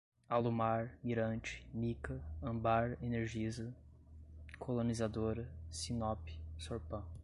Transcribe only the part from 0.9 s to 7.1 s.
Mirante, Mika, Âmbar, Energisa, Colonizadora, Sinnop, Sorpan